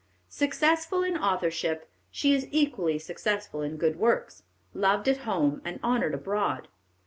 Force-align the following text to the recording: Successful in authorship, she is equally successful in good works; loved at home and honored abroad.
Successful 0.29 1.03
in 1.03 1.15
authorship, 1.15 1.87
she 2.09 2.33
is 2.33 2.47
equally 2.49 2.97
successful 2.97 3.61
in 3.61 3.77
good 3.77 3.97
works; 3.99 4.41
loved 4.73 5.07
at 5.07 5.17
home 5.17 5.61
and 5.63 5.79
honored 5.83 6.15
abroad. 6.15 6.67